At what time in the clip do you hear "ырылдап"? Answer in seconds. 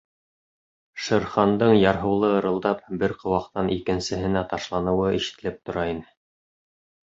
2.39-2.83